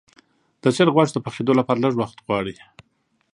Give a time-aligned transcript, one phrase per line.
[0.61, 2.55] د چرګ غوښه د پخېدو لپاره لږ وخت غواړي.